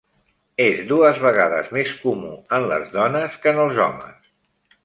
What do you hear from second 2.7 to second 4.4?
les dones que en els homes.